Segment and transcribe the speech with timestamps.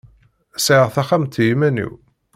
[0.65, 1.93] Sɛiɣ taxxamt i iman-iw.